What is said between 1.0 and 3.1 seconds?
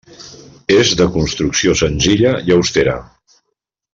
de construcció senzilla i austera.